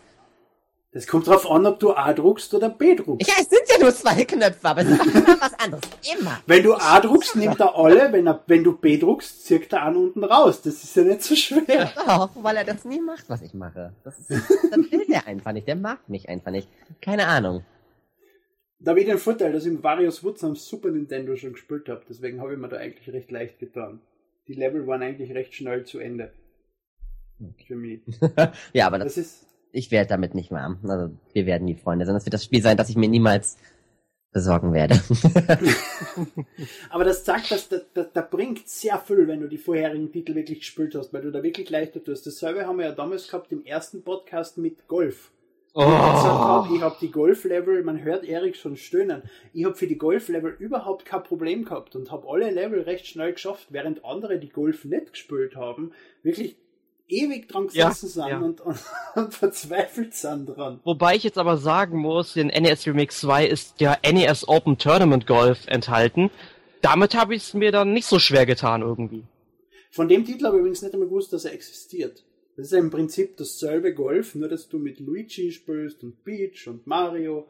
[0.91, 3.27] Das kommt drauf an, ob du A druckst oder B druckst.
[3.27, 5.83] Ja, es sind ja nur zwei Knöpfe, aber es ist immer was anderes.
[6.19, 6.39] Immer.
[6.47, 8.11] Wenn du A druckst, nimmt er alle.
[8.11, 10.63] Wenn, er, wenn du B druckst, zirkt er an unten raus.
[10.63, 11.91] Das ist ja nicht so schwer.
[11.95, 13.93] Doch, weil er das nie macht, was ich mache.
[14.03, 15.67] Das, ist, das will der einfach nicht.
[15.67, 16.67] Der mag mich einfach nicht.
[17.01, 17.63] Keine Ahnung.
[18.79, 21.87] Da habe ich den Vorteil, dass ich im Various Woods am Super Nintendo schon gespielt
[21.87, 22.01] habe.
[22.09, 24.01] Deswegen habe ich mir da eigentlich recht leicht getan.
[24.47, 26.33] Die Level waren eigentlich recht schnell zu Ende.
[27.67, 28.01] Für mich.
[28.73, 30.77] ja, aber das, das ist ich werde damit nicht mehr.
[30.83, 33.57] Also wir werden nie Freunde, sondern es wird das Spiel sein, das ich mir niemals
[34.31, 34.95] besorgen werde.
[36.89, 40.35] Aber das sagt, dass da, da, da bringt sehr viel, wenn du die vorherigen Titel
[40.35, 42.27] wirklich gespielt hast, weil du da wirklich leichter tust.
[42.27, 45.31] Dasselbe haben wir ja damals gehabt im ersten Podcast mit Golf.
[45.73, 45.81] Oh.
[46.73, 49.21] Ich habe die Golf-Level, man hört Erik schon stöhnen,
[49.53, 53.33] ich habe für die Golf-Level überhaupt kein Problem gehabt und habe alle Level recht schnell
[53.33, 55.91] geschafft, während andere, die Golf nicht gespielt haben,
[56.23, 56.57] wirklich
[57.09, 58.39] ewig dran gesessen ja, sind ja.
[58.39, 58.79] Und, und,
[59.15, 60.79] und, verzweifelt sind dran.
[60.83, 65.27] Wobei ich jetzt aber sagen muss, in NES Remix 2 ist ja NES Open Tournament
[65.27, 66.29] Golf enthalten.
[66.81, 69.23] Damit habe ich es mir dann nicht so schwer getan irgendwie.
[69.91, 72.23] Von dem Titel habe ich übrigens nicht einmal gewusst, dass er existiert.
[72.55, 76.67] Das ist ja im Prinzip dasselbe Golf, nur dass du mit Luigi spielst und Peach
[76.67, 77.47] und Mario.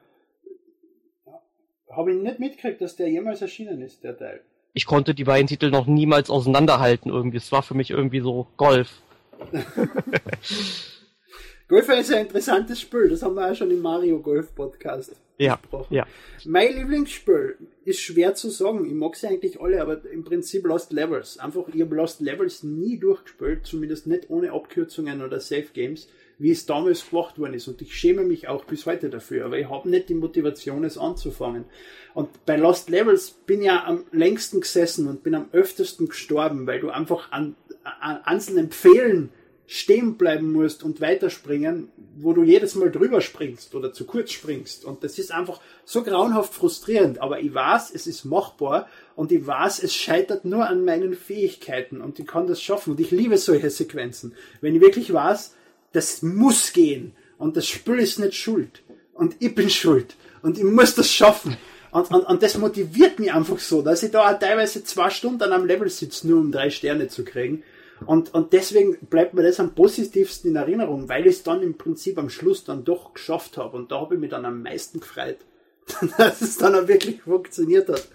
[1.89, 4.41] Habe ich nicht mitgekriegt, dass der jemals erschienen ist, der Teil.
[4.73, 7.37] Ich konnte die beiden Titel noch niemals auseinanderhalten irgendwie.
[7.37, 9.01] Es war für mich irgendwie so Golf.
[11.67, 15.55] Golf ist ein interessantes Spiel, das haben wir auch schon im Mario Golf Podcast ja,
[15.55, 15.93] besprochen.
[15.93, 16.05] Ja.
[16.45, 18.85] Mein Lieblingsspiel ist schwer zu sagen.
[18.85, 21.39] Ich mag sie eigentlich alle, aber im Prinzip Lost Levels.
[21.39, 26.51] Einfach, ich habe Lost Levels nie durchgespielt, zumindest nicht ohne Abkürzungen oder Safe Games, wie
[26.51, 27.67] es damals gemacht worden ist.
[27.67, 30.97] Und ich schäme mich auch bis heute dafür, aber ich habe nicht die Motivation, es
[30.97, 31.65] anzufangen.
[32.13, 36.67] Und bei Lost Levels bin ich ja am längsten gesessen und bin am öftesten gestorben,
[36.67, 37.55] weil du einfach an an
[37.99, 39.29] einzelnen Pfählen
[39.71, 44.83] stehen bleiben musst und weiterspringen, wo du jedes Mal drüber springst oder zu kurz springst.
[44.83, 47.21] Und das ist einfach so grauenhaft frustrierend.
[47.21, 52.01] Aber ich weiß, es ist machbar und ich weiß, es scheitert nur an meinen Fähigkeiten
[52.01, 52.93] und ich kann das schaffen.
[52.93, 54.33] Und ich liebe solche Sequenzen.
[54.59, 55.53] Wenn ich wirklich weiß,
[55.91, 58.81] das muss gehen und das Spiel ist nicht schuld
[59.13, 61.57] und ich bin schuld und ich muss das schaffen.
[61.91, 65.65] Und, und, und das motiviert mich einfach so, dass ich da teilweise zwei Stunden am
[65.65, 67.63] Level sitze, nur um drei Sterne zu kriegen.
[68.05, 71.77] Und, und deswegen bleibt mir das am positivsten in Erinnerung, weil ich es dann im
[71.77, 73.77] Prinzip am Schluss dann doch geschafft habe.
[73.77, 75.37] Und da habe ich mich dann am meisten gefreut,
[76.17, 78.07] dass es dann auch wirklich funktioniert hat.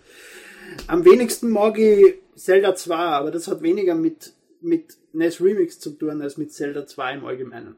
[0.86, 5.90] Am wenigsten mag ich Zelda 2, aber das hat weniger mit, mit NES Remix zu
[5.90, 7.76] tun als mit Zelda 2 im Allgemeinen.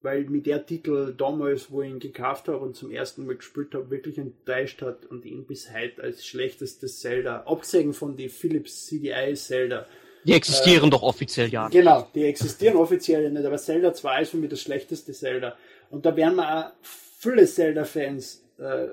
[0.00, 3.74] Weil mir der Titel damals, wo ich ihn gekauft habe und zum ersten Mal gespielt
[3.74, 8.86] habe, wirklich enttäuscht hat und ihn bis heute als schlechtestes Zelda, abgesehen von die Philips
[8.86, 9.86] CDI Zelda,
[10.24, 11.68] Die existieren doch offiziell ja.
[11.68, 15.56] Genau, die existieren offiziell nicht, aber Zelda 2 ist für mich das schlechteste Zelda.
[15.90, 18.88] Und da werden mir auch viele Zelda-Fans äh,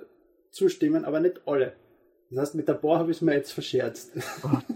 [0.52, 1.74] zustimmen, aber nicht alle.
[2.32, 4.12] Das heißt, mit der Bohr habe ich es mir jetzt verscherzt.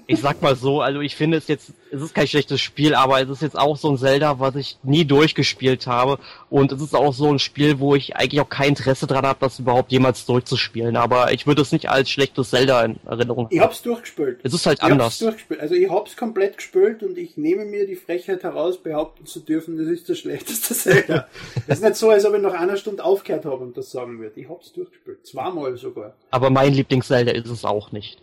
[0.08, 3.22] Ich sag mal so, also ich finde es jetzt, es ist kein schlechtes Spiel, aber
[3.22, 6.18] es ist jetzt auch so ein Zelda, was ich nie durchgespielt habe.
[6.50, 9.38] Und es ist auch so ein Spiel, wo ich eigentlich auch kein Interesse dran habe,
[9.40, 10.96] das überhaupt jemals durchzuspielen.
[10.98, 13.68] Aber ich würde es nicht als schlechtes Zelda in Erinnerung Ich haben.
[13.68, 14.40] hab's durchgespielt.
[14.42, 15.20] Es ist halt Ich hab's anders.
[15.20, 15.60] durchgespielt.
[15.60, 19.78] Also ich hab's komplett gespielt und ich nehme mir die Frechheit heraus, behaupten zu dürfen,
[19.78, 21.28] das ist das schlechteste Zelda.
[21.68, 24.20] Es ist nicht so, als ob ich nach einer Stunde aufgehört habe und das sagen
[24.20, 24.40] würde.
[24.40, 25.24] Ich hab's durchgespielt.
[25.26, 26.16] Zweimal sogar.
[26.32, 28.22] Aber mein Lieblings-Zelda ist es auch nicht.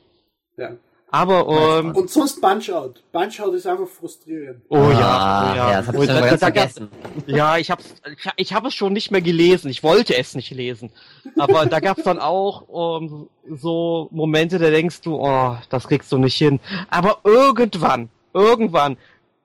[0.57, 0.71] Ja.
[1.13, 3.03] Aber, ähm, Und sonst Punch-Out.
[3.11, 4.63] Punch-Out ist einfach frustrierend.
[4.69, 5.71] oh ja, oh Ah, ja.
[5.83, 6.89] das hab ich schon da- vergessen.
[7.27, 9.71] Ja, ich hab's, ich, ich hab es schon nicht mehr gelesen.
[9.71, 10.93] Ich wollte es nicht lesen.
[11.37, 16.19] Aber da gab's dann auch ähm, so Momente, da denkst du, oh, das kriegst du
[16.19, 16.61] nicht hin.
[16.91, 18.97] Aber irgendwann, irgendwann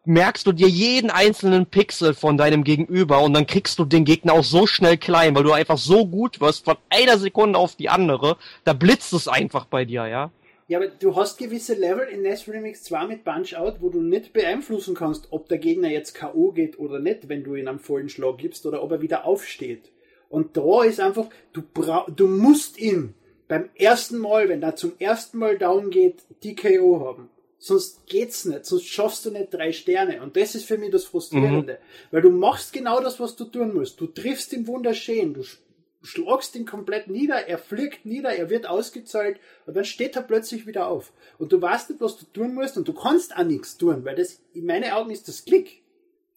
[0.06, 4.34] merkst du dir jeden einzelnen Pixel von deinem Gegenüber und dann kriegst du den Gegner
[4.34, 7.90] auch so schnell klein, weil du einfach so gut wirst von einer Sekunde auf die
[7.90, 8.38] andere.
[8.64, 10.32] Da blitzt es einfach bei dir, ja.
[10.68, 14.34] Ja, aber du hast gewisse Level in NES Remix 2 mit Punch-Out, wo du nicht
[14.34, 16.54] beeinflussen kannst, ob der Gegner jetzt K.O.
[16.54, 19.92] geht oder nicht, wenn du ihn am vollen Schlag gibst oder ob er wieder aufsteht.
[20.28, 23.14] Und da ist einfach, du, bra du musst ihn
[23.48, 27.00] beim ersten Mal, wenn er zum ersten Mal down geht, die K.O.
[27.00, 27.30] haben.
[27.68, 30.22] Sonst geht's nicht, sonst schaffst du nicht drei Sterne.
[30.22, 31.80] Und das ist für mich das Frustrierende.
[32.12, 34.00] Weil du machst genau das, was du tun musst.
[34.00, 35.58] Du triffst ihn wunderschön, du sch-
[36.04, 40.68] schlagst ihn komplett nieder, er fliegt nieder, er wird ausgezahlt und dann steht er plötzlich
[40.68, 41.12] wieder auf.
[41.40, 44.16] Und du weißt nicht, was du tun musst und du kannst auch nichts tun, weil
[44.16, 45.82] das, in meinen Augen ist das Klick.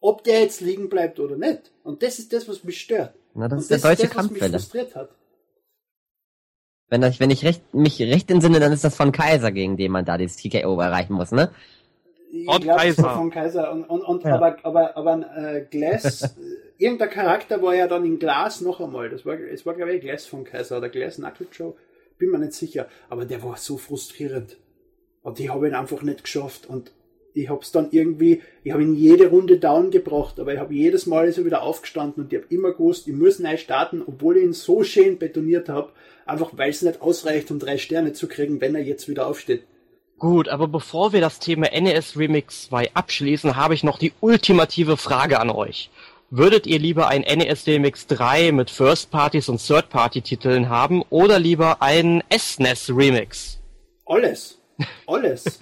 [0.01, 1.73] Ob der jetzt liegen bleibt oder nicht.
[1.85, 3.13] Und das ist das, was mich stört.
[3.35, 4.53] Na, das und ist der deutsche das, was mich Kampfwelle.
[4.61, 5.11] frustriert hat.
[6.91, 9.93] Wenn ich, wenn ich recht, mich recht entsinne, dann ist das von Kaiser, gegen den
[9.93, 11.51] man da das TKO erreichen muss, ne?
[12.33, 13.11] Glaub, das Kaiser.
[13.11, 13.73] Von Kaiser.
[13.73, 14.35] Und, und, und Ja.
[14.35, 16.35] aber, aber, aber äh, Glass,
[16.79, 19.09] irgendein Charakter war ja dann in Glas noch einmal.
[19.11, 21.75] Das war, es war glaube ich Glass von Kaiser oder Glass Knuckle Joe.
[22.19, 22.87] Bin mir nicht sicher.
[23.09, 24.57] Aber der war so frustrierend.
[25.23, 26.67] Und ich habe ihn einfach nicht geschafft.
[26.67, 26.93] Und
[27.35, 30.75] ich habe es dann irgendwie, ich habe ihn jede Runde down gebracht, aber ich habe
[30.75, 34.37] jedes Mal er wieder aufgestanden und ich habe immer gewusst, ich muss neu starten, obwohl
[34.37, 35.93] ich ihn so schön betoniert habe,
[36.27, 39.63] einfach weil es nicht ausreicht, um drei Sterne zu kriegen, wenn er jetzt wieder aufsteht.
[40.19, 44.97] Gut, aber bevor wir das Thema NES Remix 2 abschließen, habe ich noch die ultimative
[44.97, 45.91] Frage an euch.
[46.31, 51.03] Würdet ihr lieber ein NES Remix 3 mit First Parties und Third Party Titeln haben
[51.09, 53.61] oder lieber einen SNES Remix?
[54.05, 54.58] Alles.
[55.07, 55.59] Alles.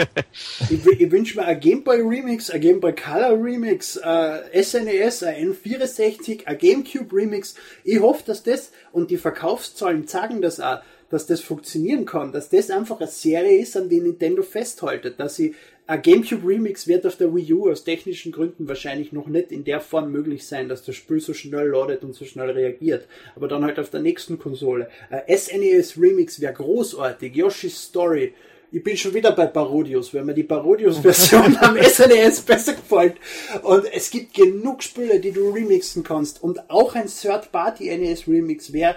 [0.71, 5.23] ich ich wünsche mir ein Game Boy Remix, ein Game Boy Color Remix, ein SNES,
[5.23, 7.55] ein N64, ein GameCube Remix.
[7.85, 12.49] Ich hoffe, dass das und die Verkaufszahlen zeigen das auch, dass das funktionieren kann, dass
[12.49, 15.55] das einfach eine Serie ist, an die Nintendo festhaltet, dass sie
[15.89, 19.63] ein GameCube Remix wird auf der Wii U aus technischen Gründen wahrscheinlich noch nicht in
[19.63, 23.07] der Form möglich sein, dass das Spiel so schnell ladet und so schnell reagiert.
[23.37, 24.89] Aber dann halt auf der nächsten Konsole.
[25.11, 27.37] Ein SNES Remix wäre großartig.
[27.37, 28.35] Yoshi's Story.
[28.73, 33.17] Ich bin schon wieder bei Parodius, weil mir die Parodius-Version am SNES besser gefällt.
[33.63, 36.43] Und es gibt genug Spiele, die du remixen kannst.
[36.43, 38.97] Und auch ein Third-Party-NES-Remix wäre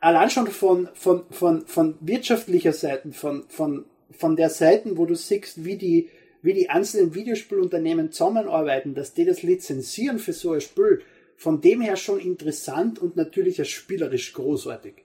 [0.00, 5.14] allein schon von, von, von, von wirtschaftlicher Seite, von, von, von der Seite, wo du
[5.14, 6.08] siehst, wie die,
[6.40, 11.02] wie die einzelnen Videospielunternehmen zusammenarbeiten, dass die das lizenzieren für so ein Spiel,
[11.36, 15.04] von dem her schon interessant und natürlich auch spielerisch großartig.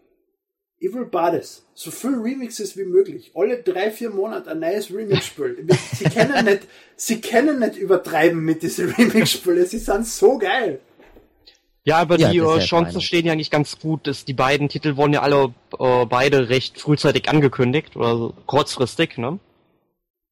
[0.79, 1.65] Ich will beides.
[1.73, 3.31] So viel Remixes wie möglich.
[3.33, 5.67] Alle drei, vier Monate ein neues Remix-Spiel.
[5.93, 9.65] Sie können nicht, sie können nicht übertreiben mit diesen Remix-Spielen.
[9.65, 10.79] Sie sind so geil.
[11.83, 14.05] Ja, aber Ja, die äh, Chancen stehen ja eigentlich ganz gut.
[14.05, 19.17] Dass die beiden Titel wurden ja alle äh, beide recht frühzeitig angekündigt oder so kurzfristig,
[19.17, 19.39] ne?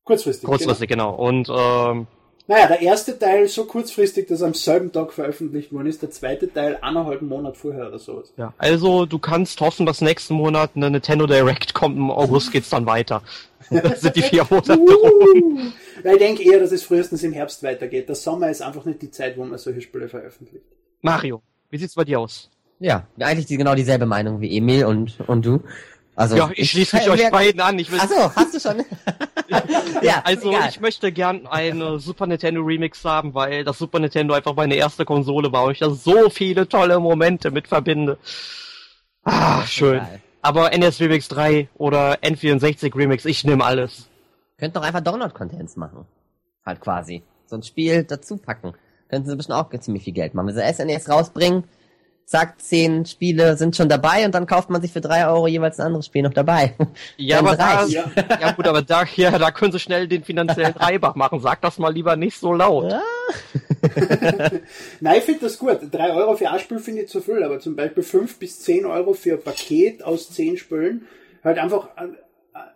[0.03, 0.45] Kurzfristig.
[0.45, 1.15] Kurzfristig, genau.
[1.15, 2.07] Und ähm, Genau.
[2.47, 6.03] Naja, der erste Teil so kurzfristig, dass er am selben Tag veröffentlicht worden ist.
[6.03, 8.33] Der zweite Teil eineinhalb Monate vorher oder sowas.
[8.37, 11.97] ja, also du kannst hoffen, dass nächsten Monat eine Nintendo Direct kommt.
[11.97, 13.21] Im August geht's dann weiter.
[13.71, 14.93] Das sind die vier Monate rum.
[14.93, 15.71] Uh,
[16.03, 18.07] weil ich denke eher, dass es frühestens im Herbst weitergeht.
[18.07, 20.65] Der Sommer ist einfach nicht die Zeit, wo man solche Spiele veröffentlicht.
[21.01, 22.51] Mario, wie sieht's bei dir aus?
[22.79, 25.61] Ja, eigentlich die, genau dieselbe Meinung wie Emil und, und du.
[26.15, 27.77] Also, Ja, ich schließe mich euch beiden an.
[27.77, 28.83] Ich will Ach so, hast du schon?
[30.01, 30.69] ja, also egal.
[30.69, 35.05] ich möchte gern eine Super Nintendo Remix haben, weil das Super Nintendo einfach meine erste
[35.05, 38.17] Konsole war und ich da so viele tolle Momente mit verbinde.
[39.23, 39.95] Ah, schön.
[39.95, 40.21] Egal.
[40.41, 44.07] Aber NS Remix 3 oder N64 Remix, ich nehme alles.
[44.57, 46.05] Könnt doch einfach Download-Contents machen.
[46.65, 47.23] Halt quasi.
[47.47, 48.73] So ein Spiel dazu packen.
[49.09, 50.47] Könnten sie bestimmt auch ziemlich viel Geld machen.
[50.47, 51.63] Wenn sie SNES rausbringen,
[52.25, 55.79] zack, zehn Spiele sind schon dabei und dann kauft man sich für drei Euro jeweils
[55.79, 56.75] ein anderes Spiel noch dabei.
[57.17, 58.11] Ja, aber da, ja.
[58.41, 58.51] ja.
[58.53, 61.39] gut, aber da, ja, da können sie schnell den finanziellen Reibach machen.
[61.39, 62.91] Sag das mal lieber nicht so laut.
[62.91, 63.01] Ja.
[64.99, 65.79] Nein, ich finde das gut.
[65.91, 68.85] Drei Euro für ein Spiel finde ich zu viel, aber zum Beispiel fünf bis zehn
[68.85, 71.07] Euro für ein Paket aus zehn Spielen,
[71.43, 72.17] halt einfach ein,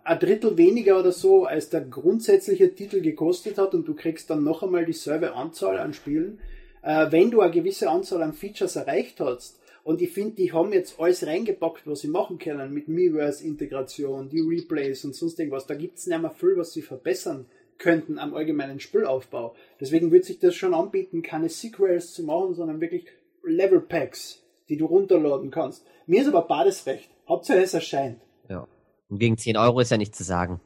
[0.04, 4.44] ein Drittel weniger oder so, als der grundsätzliche Titel gekostet hat und du kriegst dann
[4.44, 6.38] noch einmal dieselbe Anzahl an Spielen
[6.82, 10.72] äh, wenn du eine gewisse Anzahl an Features erreicht hast, und ich finde, die haben
[10.72, 15.66] jetzt alles reingepackt, was sie machen können, mit Miiverse-Integration, die Replays und sonst irgendwas.
[15.66, 17.46] Da gibt es nicht mehr viel, was sie verbessern
[17.78, 19.54] könnten am allgemeinen Spielaufbau.
[19.80, 23.06] Deswegen würde sich das schon anbieten, keine Sequels zu machen, sondern wirklich
[23.42, 25.86] Level Packs, die du runterladen kannst.
[26.06, 27.10] Mir ist aber beides recht.
[27.26, 28.20] Hauptsache es erscheint.
[28.48, 28.68] Ja.
[29.08, 30.60] Und gegen 10 Euro ist ja nichts zu sagen.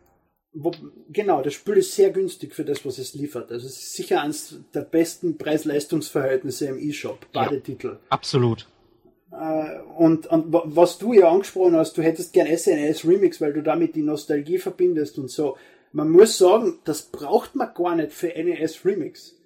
[0.56, 0.70] Wo,
[1.10, 3.50] genau, das Spiel ist sehr günstig für das, was es liefert.
[3.50, 7.98] Also es ist sicher eines der besten Preis-Leistungs-Verhältnisse im E-Shop, beide ja, Titel.
[8.08, 8.68] Absolut.
[9.32, 13.62] Äh, und, und was du ja angesprochen hast, du hättest gern SNES Remix, weil du
[13.62, 15.56] damit die Nostalgie verbindest und so.
[15.92, 19.36] Man muss sagen, das braucht man gar nicht für NES Remix.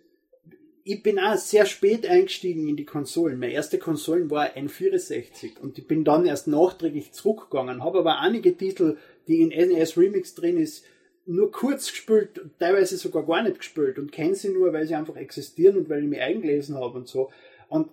[0.84, 3.38] Ich bin auch sehr spät eingestiegen in die Konsolen.
[3.38, 8.20] Meine erste Konsolen war ein 64 und ich bin dann erst nachträglich zurückgegangen, habe aber
[8.20, 10.84] einige Titel, die in NES Remix drin ist,
[11.28, 15.16] nur kurz gespielt, teilweise sogar gar nicht gespielt und kenne sie nur, weil sie einfach
[15.16, 17.30] existieren und weil ich mich eingelesen habe und so.
[17.68, 17.90] Und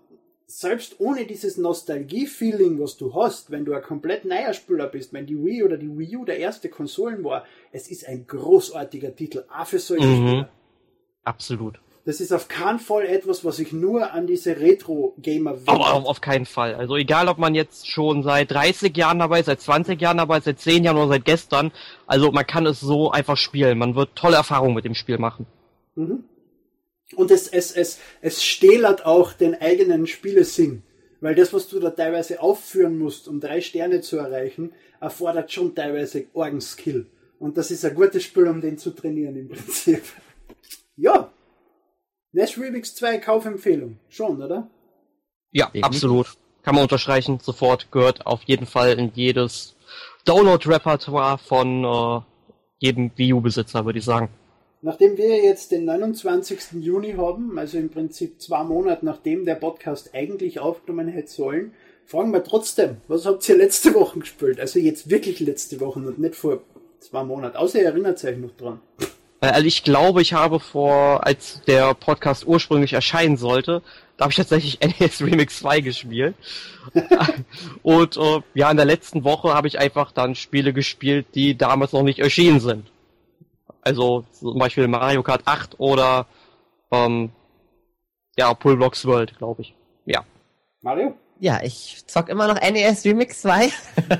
[0.47, 5.25] selbst ohne dieses Nostalgie-Feeling, was du hast, wenn du ein komplett neuer Spieler bist, wenn
[5.25, 9.43] die Wii oder die Wii U der erste Konsolen war, es ist ein großartiger Titel,
[9.53, 10.27] auch für solche mhm.
[10.27, 10.49] Spieler.
[11.23, 11.79] Absolut.
[12.05, 15.73] Das ist auf keinen Fall etwas, was ich nur an diese Retro-Gamer will.
[15.73, 16.75] Auf, auf keinen Fall.
[16.75, 20.37] Also egal, ob man jetzt schon seit 30 Jahren dabei ist, seit 20 Jahren dabei
[20.37, 21.71] ist, seit 10 Jahren oder seit gestern.
[22.05, 23.79] Also man kann es so einfach spielen.
[23.79, 25.47] Man wird tolle Erfahrungen mit dem Spiel machen.
[25.95, 26.25] Mhm.
[27.15, 30.83] Und es, es, es, es stählert auch den eigenen Spielesinn.
[31.21, 35.73] Weil das, was du da teilweise aufführen musst, um drei Sterne zu erreichen, erfordert schon
[35.73, 37.07] teilweise Orgenskill.
[37.39, 40.03] Und das ist ein gutes Spiel, um den zu trainieren im Prinzip.
[40.97, 41.24] Ja,
[42.35, 43.97] Nash Remix 2 Kaufempfehlung.
[44.09, 44.67] Schon, oder?
[45.51, 45.85] Ja, Definitiv.
[45.85, 46.27] absolut.
[46.63, 47.39] Kann man unterstreichen.
[47.41, 49.77] Sofort gehört auf jeden Fall in jedes
[50.25, 52.21] Download-Repertoire von äh,
[52.79, 54.27] jedem Wii U-Besitzer, würde ich sagen.
[54.81, 56.73] Nachdem wir jetzt den 29.
[56.83, 61.73] Juni haben, also im Prinzip zwei Monate nachdem der Podcast eigentlich aufgenommen hätte sollen,
[62.05, 64.59] fragen wir trotzdem, was habt ihr letzte Woche gespielt?
[64.59, 66.63] Also jetzt wirklich letzte Woche und nicht vor
[66.99, 67.55] zwei Monaten.
[67.55, 68.81] Außer ihr erinnert euch noch dran.
[69.53, 73.81] Also ich glaube, ich habe vor, als der Podcast ursprünglich erscheinen sollte,
[74.17, 76.36] da habe ich tatsächlich NES Remix 2 gespielt.
[77.84, 81.91] und äh, ja, in der letzten Woche habe ich einfach dann Spiele gespielt, die damals
[81.93, 82.91] noch nicht erschienen sind.
[83.81, 86.25] Also zum Beispiel Mario Kart 8 oder
[86.91, 87.31] ähm,
[88.38, 89.75] ja, Pullblocks World, glaube ich.
[90.05, 90.23] Ja.
[90.81, 91.15] Mario?
[91.39, 93.69] Ja, ich zock immer noch NES Remix 2,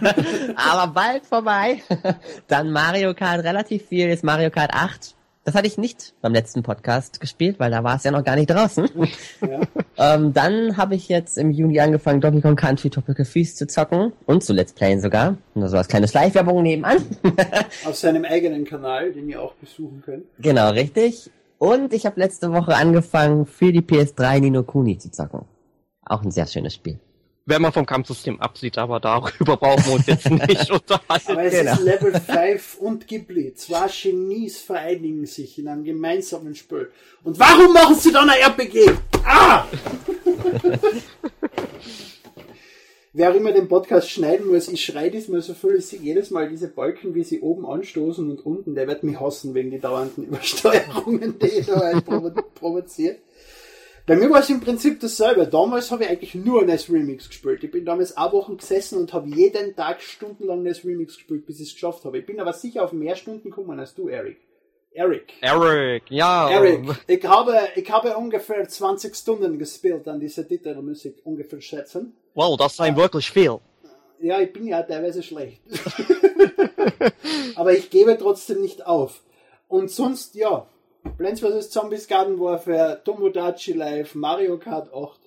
[0.56, 1.82] aber bald vorbei.
[2.47, 5.15] Dann Mario Kart relativ viel, ist Mario Kart 8.
[5.45, 8.36] Das hatte ich nicht beim letzten Podcast gespielt, weil da war es ja noch gar
[8.36, 8.89] nicht draußen.
[9.41, 9.62] Ja.
[10.15, 14.12] ähm, dann habe ich jetzt im Juni angefangen, Donkey Kong Country Tropical Freeze zu zocken
[14.25, 15.38] und zu Let's Playen sogar.
[15.54, 16.97] Nur so als kleines Live-Werbung nebenan.
[17.86, 20.25] Auf seinem eigenen Kanal, den ihr auch besuchen könnt.
[20.39, 21.30] Genau, richtig.
[21.60, 25.45] Und ich habe letzte Woche angefangen, für die PS3 Nino Kuni zu zocken.
[26.04, 26.99] Auch ein sehr schönes Spiel
[27.46, 31.32] wenn man vom Kampfsystem absieht, aber darüber brauchen wir uns jetzt nicht unterhalten.
[31.32, 31.74] Aber es genau.
[31.74, 33.54] ist Level 5 und Ghibli.
[33.54, 36.92] Zwei Genies vereinigen sich in einem gemeinsamen Spiel.
[37.24, 38.92] Und warum machen sie dann ein RPG?
[39.24, 39.66] Ah!
[43.18, 46.32] Wer auch immer den Podcast schneiden muss, ich schreie diesmal so viel, ich sehe jedes
[46.32, 49.80] Mal diese Balken, wie sie oben anstoßen und unten, der wird mich hassen wegen die
[49.80, 52.04] dauernden Übersteuerungen, die ich da halt
[52.56, 53.20] provoziert.
[54.08, 55.48] Bei mir war es im Prinzip dasselbe.
[55.48, 57.63] Damals habe ich eigentlich nur NES Remix gespielt.
[57.63, 61.60] Ich bin damals auch Wochen gesessen und habe jeden Tag stundenlang NES Remix gespielt, bis
[61.60, 62.20] ich es geschafft habe.
[62.20, 64.38] Ich bin aber sicher auf mehr Stunden gekommen als du, Eric.
[64.91, 65.34] Eric.
[65.41, 66.50] Eric, ja.
[66.52, 72.15] Eric, ich habe, ich habe ungefähr 20 Stunden gespielt an dieser Titelmusik, ungefähr schätzen.
[72.36, 73.58] Wow, das ist ein wirklich viel.
[74.22, 75.62] Ja, ich bin ja teilweise schlecht.
[77.56, 79.24] aber ich gebe trotzdem nicht auf.
[79.68, 80.68] Und sonst, ja,
[81.18, 81.70] Plants vs.
[81.70, 85.20] Zombies Garden Warfare, Tomodachi Live, Mario Kart 8.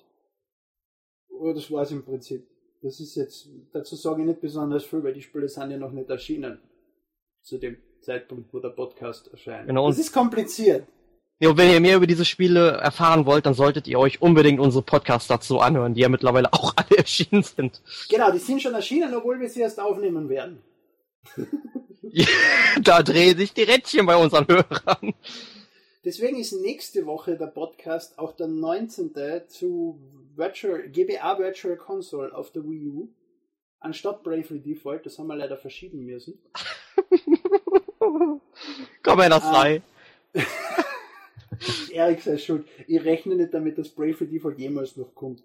[1.29, 2.47] Oh, das war's im Prinzip.
[2.81, 5.91] Das ist jetzt, dazu sage ich nicht besonders viel, weil die Spiele sind ja noch
[5.91, 6.59] nicht erschienen.
[7.41, 9.67] Zu dem Zeitpunkt, wo der Podcast erscheint.
[9.67, 9.87] Genau.
[9.87, 10.85] Das ist kompliziert.
[11.41, 14.59] Ja, und wenn ihr mehr über diese Spiele erfahren wollt, dann solltet ihr euch unbedingt
[14.59, 17.81] unsere Podcasts dazu anhören, die ja mittlerweile auch alle erschienen sind.
[18.09, 20.61] Genau, die sind schon erschienen, obwohl wir sie erst aufnehmen werden.
[22.81, 25.13] da drehen sich die Rädchen bei unseren Hörern.
[26.05, 29.11] Deswegen ist nächste Woche der Podcast auch der 19.
[29.47, 29.99] zu
[30.35, 33.09] Virtual, GBA Virtual Console auf der Wii U.
[33.81, 36.39] Anstatt Bravely Default, das haben wir leider verschieben müssen.
[39.03, 39.81] Komm mir das frei.
[41.91, 42.65] Erik sei schuld.
[42.87, 45.43] Ich rechne nicht damit, dass Bravely Default jemals noch kommt.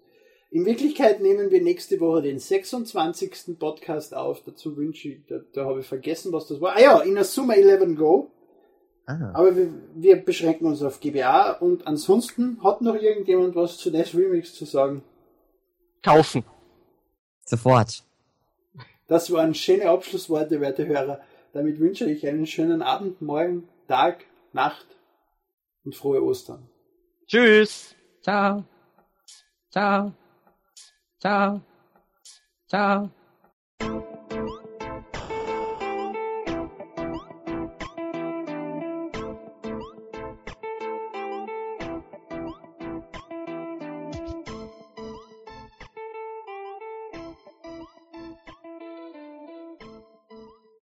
[0.51, 3.59] In Wirklichkeit nehmen wir nächste Woche den 26.
[3.59, 4.41] Podcast auf.
[4.45, 6.77] Dazu wünsche ich, da, da habe ich vergessen, was das war.
[6.77, 8.31] Ah ja, Inazuma 11 Go.
[9.07, 9.31] Ah.
[9.33, 14.15] Aber wir, wir beschränken uns auf GBA und ansonsten hat noch irgendjemand was zu NES
[14.15, 15.03] Remix zu sagen.
[16.01, 16.43] Kaufen.
[17.45, 18.03] Sofort.
[19.07, 21.21] Das waren schöne Abschlussworte, werte Hörer.
[21.53, 24.87] Damit wünsche ich einen schönen Abend, Morgen, Tag, Nacht
[25.83, 26.67] und frohe Ostern.
[27.27, 27.95] Tschüss.
[28.21, 28.63] Ciao.
[29.69, 30.11] Ciao.
[31.19, 31.61] Ciao.
[32.67, 33.09] Ciao.